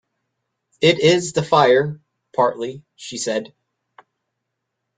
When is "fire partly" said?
1.43-2.83